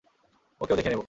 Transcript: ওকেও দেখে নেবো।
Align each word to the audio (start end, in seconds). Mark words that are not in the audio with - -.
ওকেও 0.61 0.77
দেখে 0.77 0.89
নেবো। 0.89 0.99